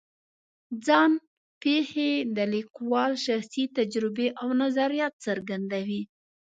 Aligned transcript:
ځان 0.85 1.11
پېښې 1.61 2.11
د 2.35 2.37
لیکوال 2.53 3.11
شخصي 3.25 3.63
تجربې 3.77 4.27
او 4.41 4.47
نظریات 4.61 5.13
څرګندوي. 5.25 6.01